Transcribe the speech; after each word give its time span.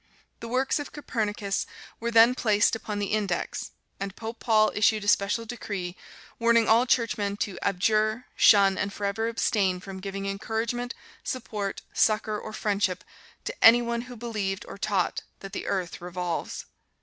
The 0.39 0.47
works 0.47 0.79
of 0.79 0.91
Copernicus 0.91 1.67
were 1.99 2.09
then 2.09 2.33
placed 2.33 2.75
upon 2.75 2.97
the 2.97 3.13
"Index," 3.13 3.69
and 3.99 4.15
Pope 4.15 4.39
Paul 4.39 4.71
issued 4.73 5.03
a 5.03 5.07
special 5.07 5.45
decree, 5.45 5.95
warning 6.39 6.67
all 6.67 6.87
Churchmen 6.87 7.37
to 7.37 7.59
"abjure, 7.61 8.25
shun 8.35 8.79
and 8.79 8.91
forever 8.91 9.27
abstain 9.27 9.79
from 9.79 9.99
giving 9.99 10.25
encouragement, 10.25 10.95
support, 11.23 11.83
succor 11.93 12.39
or 12.39 12.51
friendship 12.51 13.03
to 13.43 13.53
any 13.63 13.83
one 13.83 14.01
who 14.09 14.15
believed 14.15 14.65
or 14.67 14.79
taught 14.79 15.21
that 15.41 15.53
the 15.53 15.67
earth 15.67 16.01
revolves." 16.01 16.65